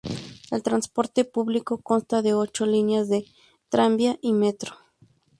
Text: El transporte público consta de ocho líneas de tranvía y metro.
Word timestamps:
El 0.49 0.63
transporte 0.63 1.25
público 1.25 1.77
consta 1.83 2.23
de 2.23 2.33
ocho 2.33 2.65
líneas 2.65 3.07
de 3.07 3.27
tranvía 3.69 4.17
y 4.23 4.33
metro. 4.33 4.73